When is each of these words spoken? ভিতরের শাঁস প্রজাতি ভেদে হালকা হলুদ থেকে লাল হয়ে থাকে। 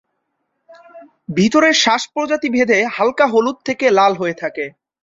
ভিতরের 1.29 1.75
শাঁস 1.83 2.03
প্রজাতি 2.13 2.49
ভেদে 2.49 2.79
হালকা 2.95 3.25
হলুদ 3.27 3.57
থেকে 3.65 3.85
লাল 3.89 4.13
হয়ে 4.15 4.35
থাকে। 4.41 4.65